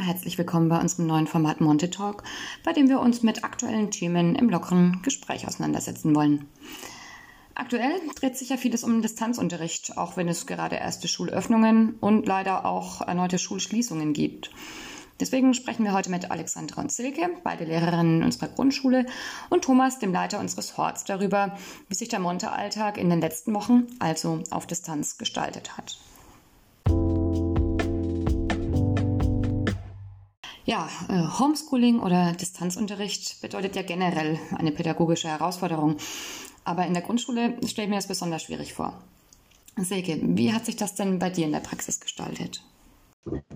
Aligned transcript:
herzlich 0.00 0.38
willkommen 0.38 0.70
bei 0.70 0.80
unserem 0.80 1.06
neuen 1.06 1.26
Format 1.26 1.60
Monte 1.60 1.90
Talk, 1.90 2.22
bei 2.64 2.72
dem 2.72 2.88
wir 2.88 3.00
uns 3.00 3.22
mit 3.22 3.44
aktuellen 3.44 3.90
Themen 3.90 4.34
im 4.34 4.48
lockeren 4.48 5.02
Gespräch 5.02 5.46
auseinandersetzen 5.46 6.14
wollen. 6.14 6.46
Aktuell 7.54 7.92
dreht 8.14 8.36
sich 8.36 8.48
ja 8.48 8.56
vieles 8.56 8.82
um 8.82 9.02
Distanzunterricht, 9.02 9.98
auch 9.98 10.16
wenn 10.16 10.28
es 10.28 10.46
gerade 10.46 10.76
erste 10.76 11.06
Schulöffnungen 11.06 11.96
und 12.00 12.26
leider 12.26 12.64
auch 12.64 13.02
erneute 13.02 13.38
Schulschließungen 13.38 14.14
gibt. 14.14 14.50
Deswegen 15.20 15.52
sprechen 15.52 15.84
wir 15.84 15.92
heute 15.92 16.10
mit 16.10 16.30
Alexandra 16.30 16.80
und 16.80 16.90
Silke, 16.90 17.28
beide 17.44 17.64
Lehrerinnen 17.64 18.22
unserer 18.22 18.48
Grundschule, 18.48 19.04
und 19.50 19.64
Thomas, 19.64 19.98
dem 19.98 20.14
Leiter 20.14 20.40
unseres 20.40 20.78
Horts, 20.78 21.04
darüber, 21.04 21.58
wie 21.88 21.94
sich 21.94 22.08
der 22.08 22.20
Monte-Alltag 22.20 22.96
in 22.96 23.10
den 23.10 23.20
letzten 23.20 23.52
Wochen, 23.52 23.86
also 23.98 24.42
auf 24.50 24.66
Distanz, 24.66 25.18
gestaltet 25.18 25.76
hat. 25.76 25.98
Ja, 30.70 30.88
äh, 31.08 31.40
Homeschooling 31.40 31.98
oder 31.98 32.30
Distanzunterricht 32.30 33.40
bedeutet 33.40 33.74
ja 33.74 33.82
generell 33.82 34.38
eine 34.56 34.70
pädagogische 34.70 35.26
Herausforderung. 35.26 35.96
Aber 36.62 36.86
in 36.86 36.94
der 36.94 37.02
Grundschule 37.02 37.56
stelle 37.66 37.86
ich 37.86 37.90
mir 37.90 37.96
das 37.96 38.06
besonders 38.06 38.44
schwierig 38.44 38.72
vor. 38.72 38.92
Silke, 39.76 40.20
wie 40.22 40.52
hat 40.52 40.66
sich 40.66 40.76
das 40.76 40.94
denn 40.94 41.18
bei 41.18 41.28
dir 41.28 41.46
in 41.46 41.50
der 41.50 41.58
Praxis 41.58 41.98
gestaltet? 41.98 42.62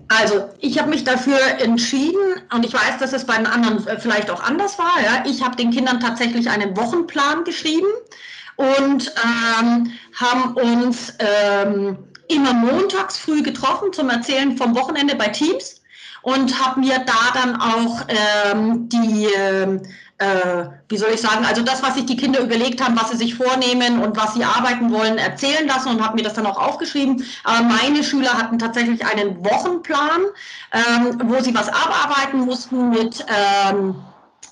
Also, 0.09 0.49
ich 0.59 0.77
habe 0.77 0.89
mich 0.89 1.05
dafür 1.05 1.39
entschieden 1.61 2.19
und 2.53 2.65
ich 2.65 2.73
weiß, 2.73 2.97
dass 2.99 3.13
es 3.13 3.25
bei 3.25 3.37
den 3.37 3.47
anderen 3.47 3.87
äh, 3.87 3.97
vielleicht 3.97 4.29
auch 4.29 4.43
anders 4.43 4.77
war. 4.77 5.01
Ja. 5.01 5.23
Ich 5.25 5.41
habe 5.41 5.55
den 5.55 5.71
Kindern 5.71 6.01
tatsächlich 6.01 6.49
einen 6.49 6.75
Wochenplan 6.75 7.45
geschrieben 7.45 7.87
und 8.57 9.13
ähm, 9.23 9.89
haben 10.19 10.53
uns 10.55 11.13
ähm, 11.19 11.97
immer 12.27 12.53
montags 12.53 13.17
früh 13.17 13.41
getroffen 13.41 13.93
zum 13.93 14.09
Erzählen 14.09 14.57
vom 14.57 14.75
Wochenende 14.75 15.15
bei 15.15 15.29
Teams 15.29 15.79
und 16.25 16.59
habe 16.59 16.79
mir 16.79 16.97
da 17.05 17.39
dann 17.39 17.61
auch 17.61 18.03
ähm, 18.07 18.89
die, 18.89 19.25
äh, 19.25 19.79
äh, 20.17 20.69
wie 20.89 20.97
soll 20.97 21.11
ich 21.13 21.21
sagen, 21.21 21.45
also 21.45 21.61
das, 21.61 21.83
was 21.83 21.93
sich 21.93 22.07
die 22.07 22.17
Kinder 22.17 22.39
überlegt 22.39 22.83
haben, 22.83 22.99
was 22.99 23.11
sie 23.11 23.17
sich 23.17 23.35
vornehmen 23.35 24.01
und 24.01 24.17
was 24.17 24.33
sie 24.33 24.43
arbeiten 24.43 24.91
wollen, 24.91 25.19
erzählen 25.19 25.67
lassen 25.67 25.89
und 25.89 26.03
habe 26.03 26.15
mir 26.15 26.23
das 26.23 26.33
dann 26.33 26.47
auch 26.47 26.57
aufgeschrieben. 26.57 27.23
Aber 27.43 27.61
meine 27.61 28.03
Schüler 28.03 28.33
hatten 28.33 28.57
tatsächlich 28.57 29.05
einen 29.05 29.45
Wochenplan, 29.45 30.21
ähm, 30.71 31.21
wo 31.25 31.39
sie 31.43 31.53
was 31.53 31.69
abarbeiten 31.69 32.39
mussten 32.39 32.89
mit 32.89 33.23
ähm, 33.69 33.93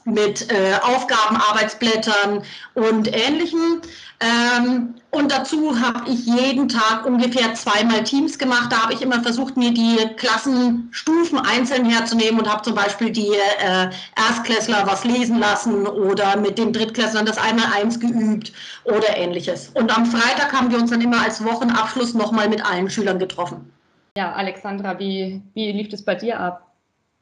mit 0.06 0.52
äh, 0.52 0.76
Aufgaben, 0.82 1.38
Arbeitsblättern 1.38 2.44
und 2.74 3.08
Ähnlichem. 3.08 3.82
Ähm, 4.20 4.96
und 5.12 5.32
dazu 5.32 5.80
habe 5.80 6.10
ich 6.10 6.26
jeden 6.26 6.70
Tag 6.70 7.06
ungefähr 7.06 7.54
zweimal 7.56 8.04
Teams 8.04 8.40
gemacht. 8.40 8.72
Da 8.72 8.84
habe 8.84 8.94
ich 8.94 9.02
immer 9.02 9.22
versucht, 9.22 9.58
mir 9.58 9.74
die 9.74 9.98
Klassenstufen 10.16 11.40
einzeln 11.40 11.86
herzunehmen 11.86 12.40
und 12.40 12.52
habe 12.52 12.62
zum 12.64 12.74
Beispiel 12.74 13.12
die 13.12 13.30
äh, 13.30 13.90
Erstklässler 14.16 14.84
was 14.88 15.04
lesen 15.04 15.40
lassen 15.40 15.86
oder 15.86 16.38
mit 16.38 16.58
den 16.58 16.74
Drittklässlern 16.74 17.26
das 17.26 17.38
einmal 17.38 17.68
eins 17.76 18.00
geübt 18.00 18.54
oder 18.86 19.18
ähnliches. 19.18 19.70
Und 19.74 19.96
am 19.96 20.06
Freitag 20.06 20.54
haben 20.54 20.72
wir 20.72 20.80
uns 20.80 20.92
dann 20.92 21.02
immer 21.02 21.22
als 21.22 21.44
Wochenabschluss 21.44 22.14
nochmal 22.14 22.50
mit 22.50 22.66
allen 22.66 22.90
Schülern 22.90 23.20
getroffen. 23.20 23.72
Ja, 24.18 24.32
Alexandra, 24.34 24.98
wie, 25.00 25.42
wie 25.54 25.72
lief 25.72 25.92
es 25.92 26.04
bei 26.06 26.16
dir 26.16 26.40
ab? 26.40 26.68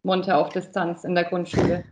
Monte 0.03 0.35
auf 0.35 0.49
Distanz 0.49 1.03
in 1.03 1.15
der 1.15 1.25
Grundschule? 1.25 1.83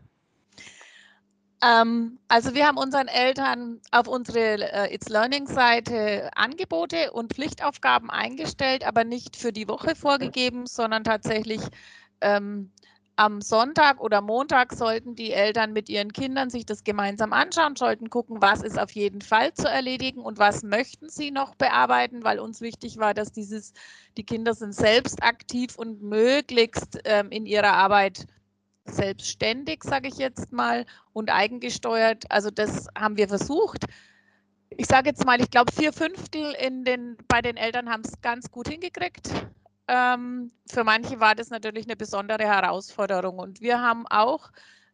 Ähm, 1.62 2.20
also 2.30 2.54
wir 2.54 2.66
haben 2.68 2.78
unseren 2.78 3.08
Eltern 3.08 3.82
auf 3.92 4.08
unsere 4.08 4.72
äh, 4.72 4.94
It's 4.94 5.10
Learning 5.10 5.46
Seite 5.48 6.30
Angebote 6.36 7.12
und 7.12 7.34
Pflichtaufgaben 7.34 8.10
eingestellt, 8.10 8.86
aber 8.86 9.04
nicht 9.04 9.36
für 9.36 9.52
die 9.52 9.68
Woche 9.68 9.96
vorgegeben, 9.96 10.68
sondern 10.68 11.04
tatsächlich 11.04 11.62
ähm, 12.22 12.72
am 13.18 13.42
Sonntag 13.42 14.00
oder 14.00 14.22
Montag 14.22 14.72
sollten 14.72 15.14
die 15.16 15.34
Eltern 15.34 15.74
mit 15.74 15.90
ihren 15.90 16.14
Kindern 16.14 16.50
sich 16.50 16.66
das 16.66 16.86
gemeinsam 16.86 17.34
anschauen, 17.34 17.76
sollten 17.76 18.10
gucken, 18.10 18.42
was 18.42 18.62
ist 18.64 18.80
auf 18.80 18.92
jeden 18.92 19.20
Fall 19.20 19.54
zu 19.54 19.68
erledigen 19.68 20.22
und 20.22 20.40
was 20.40 20.64
möchten 20.64 21.10
sie 21.10 21.30
noch 21.30 21.56
bearbeiten, 21.56 22.24
weil 22.24 22.40
uns 22.40 22.62
wichtig 22.62 22.98
war, 22.98 23.14
dass 23.14 23.34
dieses, 23.34 23.74
die 24.16 24.24
Kinder 24.24 24.54
sind 24.54 24.74
selbst 24.74 25.22
aktiv 25.22 25.76
und 25.76 26.02
möglichst 26.02 27.02
ähm, 27.04 27.30
in 27.32 27.46
ihrer 27.46 27.74
Arbeit 27.74 28.26
selbstständig, 28.90 29.84
sage 29.84 30.08
ich 30.08 30.18
jetzt 30.18 30.52
mal, 30.52 30.86
und 31.14 31.30
eigengesteuert. 31.30 32.30
Also 32.30 32.50
das 32.52 32.88
haben 32.98 33.18
wir 33.18 33.28
versucht. 33.28 33.86
Ich 34.70 34.88
sage 34.88 35.10
jetzt 35.10 35.26
mal, 35.26 35.42
ich 35.42 35.50
glaube, 35.50 35.72
vier 35.72 35.94
Fünftel 35.94 36.54
in 36.54 36.84
den, 36.84 37.18
bei 37.28 37.42
den 37.42 37.58
Eltern 37.58 37.90
haben 37.90 38.04
es 38.06 38.22
ganz 38.22 38.52
gut 38.52 38.68
hingekriegt. 38.68 39.30
Ähm, 39.88 40.52
für 40.68 40.84
manche 40.84 41.20
war 41.20 41.34
das 41.36 41.50
natürlich 41.50 41.86
eine 41.86 41.96
besondere 41.96 42.44
Herausforderung. 42.44 43.40
Und 43.40 43.62
wir 43.62 43.82
haben 43.82 44.06
auch 44.08 44.52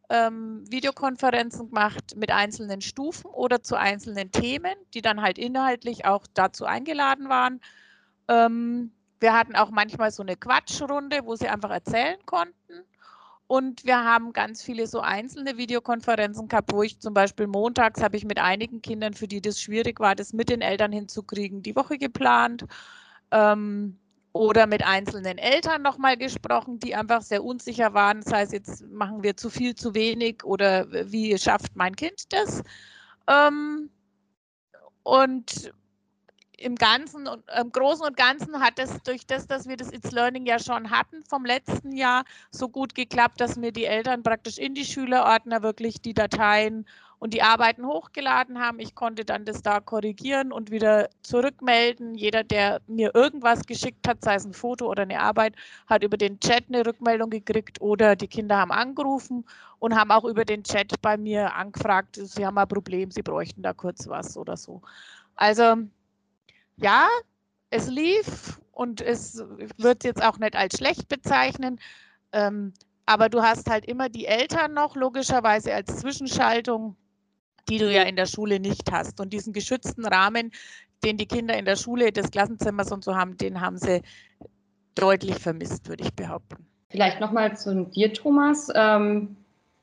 ähm, 0.08 0.64
Videokonferenzen 0.70 1.68
gemacht 1.68 2.16
mit 2.16 2.30
einzelnen 2.30 2.80
Stufen 2.80 3.26
oder 3.30 3.62
zu 3.62 3.76
einzelnen 3.76 4.30
Themen, 4.30 4.74
die 4.94 5.02
dann 5.02 5.20
halt 5.20 5.38
inhaltlich 5.38 6.04
auch 6.04 6.26
dazu 6.32 6.64
eingeladen 6.64 7.28
waren. 7.28 7.60
Ähm, 8.28 8.92
wir 9.20 9.32
hatten 9.34 9.56
auch 9.56 9.70
manchmal 9.70 10.10
so 10.10 10.22
eine 10.22 10.36
Quatschrunde, 10.36 11.20
wo 11.24 11.36
sie 11.36 11.48
einfach 11.48 11.70
erzählen 11.70 12.18
konnten. 12.26 12.84
Und 13.48 13.84
wir 13.84 14.02
haben 14.02 14.32
ganz 14.32 14.62
viele 14.62 14.86
so 14.86 15.00
einzelne 15.00 15.56
Videokonferenzen 15.56 16.48
gehabt, 16.48 16.72
wo 16.72 16.82
ich 16.82 16.98
zum 16.98 17.14
Beispiel 17.14 17.46
montags 17.46 18.02
habe 18.02 18.16
ich 18.16 18.24
mit 18.24 18.38
einigen 18.38 18.82
Kindern, 18.82 19.14
für 19.14 19.28
die 19.28 19.40
das 19.40 19.60
schwierig 19.60 20.00
war, 20.00 20.16
das 20.16 20.32
mit 20.32 20.48
den 20.48 20.62
Eltern 20.62 20.92
hinzukriegen, 20.92 21.62
die 21.62 21.76
Woche 21.76 21.98
geplant. 21.98 22.64
Ähm, 23.30 23.98
oder 24.36 24.66
mit 24.66 24.84
einzelnen 24.84 25.38
Eltern 25.38 25.82
nochmal 25.82 26.16
gesprochen, 26.16 26.78
die 26.78 26.94
einfach 26.94 27.22
sehr 27.22 27.42
unsicher 27.42 27.94
waren. 27.94 28.20
Das 28.20 28.32
heißt, 28.32 28.52
jetzt 28.52 28.86
machen 28.88 29.22
wir 29.22 29.36
zu 29.36 29.50
viel, 29.50 29.74
zu 29.74 29.94
wenig 29.94 30.44
oder 30.44 30.86
wie 31.10 31.36
schafft 31.38 31.74
mein 31.74 31.96
Kind 31.96 32.32
das? 32.32 32.62
Ähm, 33.28 33.90
und 35.02 35.72
im 36.58 36.74
Ganzen 36.74 37.26
und 37.26 37.44
im 37.58 37.70
Großen 37.70 38.06
und 38.06 38.16
Ganzen 38.16 38.60
hat 38.60 38.78
es 38.78 39.02
durch 39.02 39.26
das, 39.26 39.46
dass 39.46 39.68
wir 39.68 39.76
das 39.76 39.92
It's 39.92 40.10
Learning 40.12 40.46
ja 40.46 40.58
schon 40.58 40.90
hatten 40.90 41.22
vom 41.28 41.44
letzten 41.44 41.92
Jahr, 41.92 42.24
so 42.50 42.68
gut 42.68 42.94
geklappt, 42.94 43.40
dass 43.40 43.56
mir 43.56 43.72
die 43.72 43.84
Eltern 43.84 44.22
praktisch 44.22 44.58
in 44.58 44.74
die 44.74 44.84
Schülerordner 44.84 45.62
wirklich 45.62 46.00
die 46.00 46.14
Dateien 46.14 46.86
und 47.18 47.34
die 47.34 47.42
Arbeiten 47.42 47.86
hochgeladen 47.86 48.58
haben. 48.58 48.78
Ich 48.78 48.94
konnte 48.94 49.24
dann 49.24 49.44
das 49.44 49.62
da 49.62 49.80
korrigieren 49.80 50.52
und 50.52 50.70
wieder 50.70 51.08
zurückmelden. 51.22 52.14
Jeder, 52.14 52.44
der 52.44 52.80
mir 52.86 53.14
irgendwas 53.14 53.66
geschickt 53.66 54.06
hat, 54.06 54.22
sei 54.22 54.34
es 54.34 54.44
ein 54.44 54.52
Foto 54.52 54.86
oder 54.90 55.02
eine 55.02 55.20
Arbeit, 55.20 55.54
hat 55.86 56.04
über 56.04 56.16
den 56.16 56.40
Chat 56.40 56.64
eine 56.68 56.86
Rückmeldung 56.86 57.30
gekriegt 57.30 57.80
oder 57.80 58.16
die 58.16 58.28
Kinder 58.28 58.58
haben 58.58 58.72
angerufen 58.72 59.44
und 59.78 59.94
haben 59.94 60.10
auch 60.10 60.24
über 60.24 60.44
den 60.44 60.62
Chat 60.62 61.00
bei 61.02 61.16
mir 61.16 61.54
angefragt, 61.54 62.16
sie 62.22 62.46
haben 62.46 62.58
ein 62.58 62.68
Problem, 62.68 63.10
sie 63.10 63.22
bräuchten 63.22 63.62
da 63.62 63.72
kurz 63.72 64.08
was 64.08 64.36
oder 64.36 64.56
so. 64.56 64.82
Also 65.36 65.76
ja, 66.76 67.08
es 67.70 67.88
lief 67.88 68.60
und 68.72 69.00
es 69.00 69.42
wird 69.78 70.04
jetzt 70.04 70.22
auch 70.22 70.38
nicht 70.38 70.56
als 70.56 70.76
schlecht 70.76 71.08
bezeichnen. 71.08 71.80
Ähm, 72.32 72.72
aber 73.06 73.28
du 73.28 73.42
hast 73.42 73.70
halt 73.70 73.86
immer 73.86 74.08
die 74.08 74.26
Eltern 74.26 74.74
noch 74.74 74.96
logischerweise 74.96 75.74
als 75.74 75.96
Zwischenschaltung, 75.96 76.96
die 77.68 77.78
du 77.78 77.90
ja 77.90 78.02
in 78.02 78.16
der 78.16 78.26
Schule 78.26 78.60
nicht 78.60 78.90
hast. 78.90 79.20
Und 79.20 79.32
diesen 79.32 79.52
geschützten 79.52 80.04
Rahmen, 80.04 80.52
den 81.04 81.16
die 81.16 81.26
Kinder 81.26 81.56
in 81.56 81.64
der 81.64 81.76
Schule 81.76 82.12
des 82.12 82.30
Klassenzimmers 82.30 82.92
und 82.92 83.04
so 83.04 83.14
haben, 83.14 83.36
den 83.36 83.60
haben 83.60 83.78
sie 83.78 84.02
deutlich 84.94 85.36
vermisst, 85.36 85.88
würde 85.88 86.04
ich 86.04 86.14
behaupten. 86.14 86.66
Vielleicht 86.90 87.20
nochmal 87.20 87.56
zu 87.56 87.84
dir, 87.86 88.12
Thomas. 88.12 88.68
Ähm, 88.74 89.36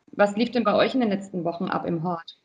was 0.08 0.36
lief 0.36 0.52
denn 0.52 0.64
bei 0.64 0.74
euch 0.76 0.94
in 0.94 1.00
den 1.00 1.10
letzten 1.10 1.44
Wochen 1.44 1.66
ab 1.66 1.86
im 1.86 2.04
Hort? 2.04 2.38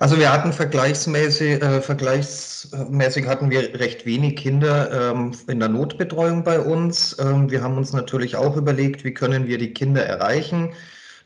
Also 0.00 0.16
wir 0.16 0.32
hatten 0.32 0.52
vergleichsmäßig, 0.52 1.60
äh, 1.60 1.80
vergleichsmäßig 1.80 3.26
hatten 3.26 3.50
wir 3.50 3.80
recht 3.80 4.06
wenig 4.06 4.36
Kinder 4.36 5.10
ähm, 5.10 5.32
in 5.48 5.58
der 5.58 5.68
Notbetreuung 5.68 6.44
bei 6.44 6.60
uns. 6.60 7.16
Ähm, 7.18 7.50
wir 7.50 7.62
haben 7.62 7.76
uns 7.76 7.92
natürlich 7.92 8.36
auch 8.36 8.56
überlegt, 8.56 9.04
wie 9.04 9.12
können 9.12 9.48
wir 9.48 9.58
die 9.58 9.72
Kinder 9.72 10.04
erreichen, 10.04 10.72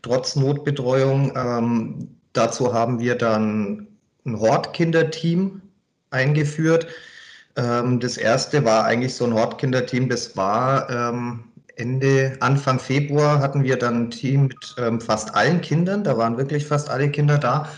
trotz 0.00 0.36
Notbetreuung. 0.36 1.34
Ähm, 1.36 2.16
dazu 2.32 2.72
haben 2.72 2.98
wir 2.98 3.14
dann 3.14 3.88
ein 4.24 4.40
Hortkinderteam 4.40 5.60
eingeführt. 6.10 6.86
Ähm, 7.56 8.00
das 8.00 8.16
erste 8.16 8.64
war 8.64 8.86
eigentlich 8.86 9.14
so 9.14 9.26
ein 9.26 9.34
Hortkinderteam, 9.34 10.08
das 10.08 10.34
war 10.34 10.88
ähm, 10.88 11.44
Ende, 11.76 12.38
Anfang 12.40 12.78
Februar 12.78 13.40
hatten 13.40 13.64
wir 13.64 13.78
dann 13.78 14.04
ein 14.04 14.10
Team 14.10 14.44
mit 14.44 14.74
ähm, 14.78 14.98
fast 14.98 15.34
allen 15.34 15.60
Kindern, 15.60 16.04
da 16.04 16.16
waren 16.16 16.38
wirklich 16.38 16.66
fast 16.66 16.88
alle 16.88 17.10
Kinder 17.10 17.36
da. 17.36 17.68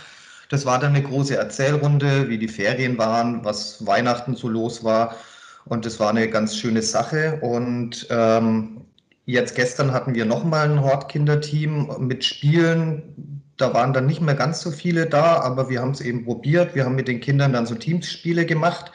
Das 0.48 0.66
war 0.66 0.78
dann 0.78 0.94
eine 0.94 1.02
große 1.02 1.36
Erzählrunde, 1.36 2.28
wie 2.28 2.38
die 2.38 2.48
Ferien 2.48 2.98
waren, 2.98 3.44
was 3.44 3.84
Weihnachten 3.86 4.36
so 4.36 4.48
los 4.48 4.84
war. 4.84 5.16
Und 5.64 5.86
das 5.86 5.98
war 5.98 6.10
eine 6.10 6.28
ganz 6.28 6.56
schöne 6.56 6.82
Sache. 6.82 7.38
Und 7.40 8.06
ähm, 8.10 8.82
jetzt 9.24 9.54
gestern 9.54 9.92
hatten 9.92 10.14
wir 10.14 10.26
nochmal 10.26 10.70
ein 10.70 10.82
Hortkinderteam 10.82 11.90
mit 11.98 12.24
Spielen. 12.24 13.42
Da 13.56 13.72
waren 13.72 13.92
dann 13.92 14.06
nicht 14.06 14.20
mehr 14.20 14.34
ganz 14.34 14.60
so 14.60 14.70
viele 14.70 15.06
da, 15.06 15.40
aber 15.40 15.70
wir 15.70 15.80
haben 15.80 15.92
es 15.92 16.00
eben 16.00 16.24
probiert. 16.24 16.74
Wir 16.74 16.84
haben 16.84 16.96
mit 16.96 17.08
den 17.08 17.20
Kindern 17.20 17.52
dann 17.52 17.66
so 17.66 17.74
Teamsspiele 17.74 18.44
gemacht. 18.44 18.92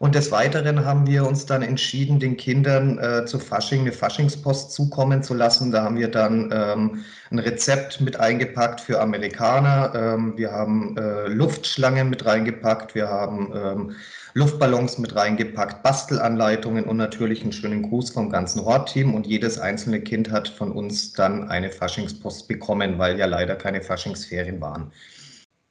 Und 0.00 0.14
des 0.14 0.30
Weiteren 0.30 0.86
haben 0.86 1.06
wir 1.06 1.26
uns 1.26 1.44
dann 1.44 1.60
entschieden, 1.60 2.20
den 2.20 2.38
Kindern 2.38 2.96
äh, 2.96 3.26
zu 3.26 3.38
Fasching 3.38 3.82
eine 3.82 3.92
Faschingspost 3.92 4.72
zukommen 4.72 5.22
zu 5.22 5.34
lassen. 5.34 5.72
Da 5.72 5.82
haben 5.82 5.98
wir 5.98 6.08
dann 6.08 6.50
ähm, 6.54 7.04
ein 7.30 7.38
Rezept 7.38 8.00
mit 8.00 8.18
eingepackt 8.18 8.80
für 8.80 8.98
Amerikaner. 8.98 9.92
Ähm, 9.94 10.38
wir 10.38 10.52
haben 10.52 10.96
äh, 10.96 11.28
Luftschlangen 11.28 12.08
mit 12.08 12.24
reingepackt. 12.24 12.94
Wir 12.94 13.08
haben 13.08 13.52
ähm, 13.54 13.96
Luftballons 14.32 14.96
mit 14.96 15.14
reingepackt, 15.14 15.82
Bastelanleitungen 15.82 16.84
und 16.84 16.96
natürlich 16.96 17.42
einen 17.42 17.52
schönen 17.52 17.82
Gruß 17.82 18.08
vom 18.08 18.30
ganzen 18.30 18.64
Hortteam. 18.64 19.12
Und 19.12 19.26
jedes 19.26 19.58
einzelne 19.58 20.00
Kind 20.00 20.30
hat 20.30 20.48
von 20.48 20.72
uns 20.72 21.12
dann 21.12 21.50
eine 21.50 21.68
Faschingspost 21.68 22.48
bekommen, 22.48 22.98
weil 22.98 23.18
ja 23.18 23.26
leider 23.26 23.54
keine 23.54 23.82
Faschingsferien 23.82 24.62
waren. 24.62 24.92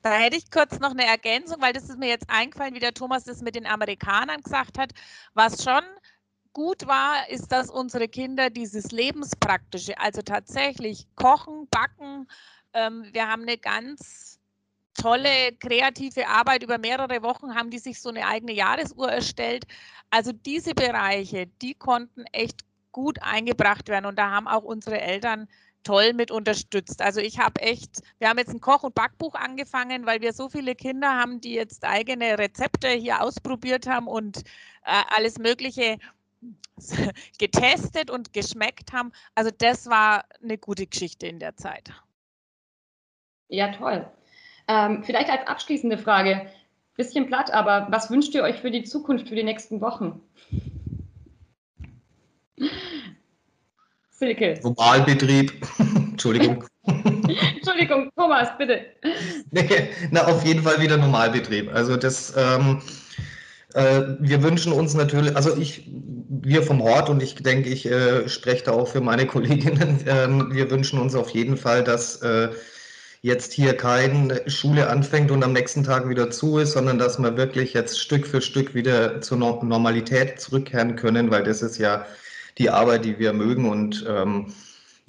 Da 0.02 0.14
hätte 0.14 0.38
ich 0.38 0.50
kurz 0.50 0.80
noch 0.80 0.92
eine 0.92 1.06
Ergänzung, 1.06 1.62
weil 1.62 1.74
das 1.74 1.90
ist 1.90 2.00
mir 2.00 2.08
jetzt 2.08 2.30
eingefallen, 2.30 2.74
wie 2.74 2.80
der 2.80 2.94
Thomas 2.94 3.26
das 3.26 3.42
mit 3.42 3.56
den 3.56 3.66
Amerikanern 3.66 4.42
gesagt 4.42 4.78
hat. 4.78 4.94
Was 5.34 5.64
schon 5.64 5.84
gut 6.54 6.88
war, 6.88 7.30
ist, 7.30 7.52
dass 7.52 7.70
unsere 7.70 8.08
Kinder 8.08 8.50
dieses 8.50 8.92
Lebenspraktische, 8.92 9.98
also 10.00 10.22
tatsächlich 10.22 11.06
kochen, 11.16 11.68
backen, 11.70 12.28
ähm, 12.74 13.10
wir 13.12 13.28
haben 13.28 13.42
eine 13.42 13.58
ganz 13.58 14.40
tolle 14.94 15.54
kreative 15.60 16.28
Arbeit 16.28 16.64
über 16.64 16.78
mehrere 16.78 17.22
Wochen, 17.22 17.56
haben 17.56 17.70
die 17.70 17.80
sich 17.80 18.02
so 18.02 18.10
eine 18.10 18.26
eigene 18.26 18.54
Jahresuhr 18.54 19.10
erstellt. 19.12 19.66
Also 20.10 20.32
diese 20.32 20.74
Bereiche, 20.74 21.48
die 21.62 21.74
konnten 21.74 22.26
echt 22.32 22.62
gut 22.92 23.22
eingebracht 23.22 23.88
werden 23.88 24.06
und 24.06 24.18
da 24.18 24.32
haben 24.32 24.48
auch 24.48 24.64
unsere 24.64 25.00
Eltern 25.00 25.48
toll 25.84 26.14
mit 26.14 26.32
unterstützt. 26.32 27.02
Also 27.02 27.22
ich 27.22 27.40
habe 27.40 27.62
echt, 27.62 28.02
wir 28.20 28.30
haben 28.30 28.38
jetzt 28.38 28.52
ein 28.52 28.60
Koch- 28.60 28.84
und 28.84 28.96
Backbuch 28.96 29.36
angefangen, 29.36 30.06
weil 30.06 30.22
wir 30.22 30.34
so 30.34 30.50
viele 30.50 30.76
Kinder 30.76 31.10
haben, 31.10 31.42
die 31.42 31.54
jetzt 31.54 31.86
eigene 31.86 32.38
Rezepte 32.38 32.90
hier 32.90 33.22
ausprobiert 33.22 33.88
haben 33.88 34.08
und 34.08 34.40
äh, 34.86 35.04
alles 35.16 35.38
Mögliche 35.38 35.98
getestet 37.40 38.10
und 38.10 38.34
geschmeckt 38.34 38.94
haben. 38.94 39.12
Also 39.36 39.52
das 39.58 39.88
war 39.88 40.26
eine 40.42 40.58
gute 40.58 40.88
Geschichte 40.88 41.28
in 41.28 41.40
der 41.40 41.56
Zeit. 41.56 41.92
Ja, 43.48 43.72
toll. 43.72 44.08
Ähm, 44.68 45.04
vielleicht 45.04 45.30
als 45.30 45.48
abschließende 45.48 45.98
Frage, 45.98 46.50
bisschen 46.96 47.28
platt, 47.28 47.50
aber 47.52 47.88
was 47.90 48.12
wünscht 48.12 48.36
ihr 48.36 48.44
euch 48.44 48.58
für 48.58 48.72
die 48.72 48.84
Zukunft, 48.84 49.30
für 49.30 49.36
die 49.36 49.44
nächsten 49.44 49.82
Wochen? 49.82 50.22
Silke. 54.20 54.60
Normalbetrieb. 54.64 55.54
Entschuldigung. 56.12 56.66
Entschuldigung, 56.86 58.12
Thomas, 58.18 58.50
bitte. 58.58 58.82
Nee, 59.52 59.90
na, 60.12 60.26
auf 60.26 60.46
jeden 60.46 60.62
Fall 60.62 60.82
wieder 60.82 60.98
Normalbetrieb. 60.98 61.74
Also 61.74 61.96
das, 61.96 62.34
ähm, 62.36 62.82
äh, 63.74 64.02
wir 64.20 64.44
wünschen 64.44 64.74
uns 64.74 64.94
natürlich, 64.94 65.36
also 65.38 65.56
ich, 65.56 65.90
wir 66.30 66.64
vom 66.64 66.84
Hort 66.84 67.10
und 67.10 67.24
ich 67.24 67.36
denke, 67.36 67.70
ich 67.70 67.86
äh, 67.86 68.28
spreche 68.28 68.66
da 68.66 68.72
auch 68.72 68.90
für 68.90 69.00
meine 69.00 69.26
Kolleginnen, 69.26 70.00
äh, 70.06 70.54
wir 70.54 70.70
wünschen 70.70 71.00
uns 71.00 71.16
auf 71.16 71.30
jeden 71.30 71.56
Fall, 71.56 71.86
dass 71.86 72.18
äh, 72.18 72.50
jetzt 73.22 73.54
hier 73.54 73.76
keine 73.78 74.42
Schule 74.50 74.90
anfängt 74.90 75.32
und 75.32 75.44
am 75.44 75.54
nächsten 75.54 75.84
Tag 75.86 76.10
wieder 76.10 76.30
zu 76.30 76.58
ist, 76.58 76.74
sondern 76.74 76.98
dass 76.98 77.20
wir 77.20 77.38
wirklich 77.38 77.74
jetzt 77.74 78.00
Stück 78.00 78.28
für 78.28 78.42
Stück 78.42 78.74
wieder 78.74 79.22
zur 79.22 79.38
Normalität 79.38 80.42
zurückkehren 80.42 80.98
können, 80.98 81.32
weil 81.32 81.44
das 81.44 81.62
ist 81.62 81.78
ja 81.78 82.06
die 82.60 82.70
Arbeit, 82.70 83.06
die 83.06 83.18
wir 83.18 83.34
mögen. 83.34 83.70
Und 83.70 84.06
ähm, 84.08 84.54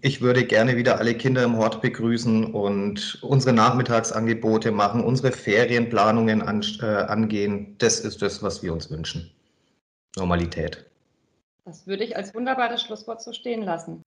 ich 0.00 0.22
würde 0.22 0.44
gerne 0.44 0.76
wieder 0.76 0.98
alle 0.98 1.14
Kinder 1.14 1.42
im 1.42 1.58
Hort 1.58 1.82
begrüßen 1.82 2.54
und 2.54 3.18
unsere 3.22 3.52
Nachmittagsangebote 3.52 4.70
machen, 4.70 5.04
unsere 5.04 5.32
Ferienplanungen 5.32 6.40
an, 6.40 6.64
äh, 6.80 6.86
angehen. 6.86 7.76
Das 7.78 8.00
ist 8.00 8.22
das, 8.22 8.42
was 8.42 8.62
wir 8.62 8.72
uns 8.72 8.90
wünschen. 8.90 9.30
Normalität. 10.16 10.86
Das 11.64 11.86
würde 11.86 12.04
ich 12.04 12.16
als 12.16 12.34
wunderbares 12.34 12.82
Schlusswort 12.82 13.22
so 13.22 13.32
stehen 13.32 13.62
lassen. 13.62 14.02